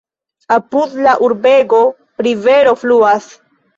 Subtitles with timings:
[0.55, 1.81] Apud la urbego
[2.29, 3.29] rivero fluas.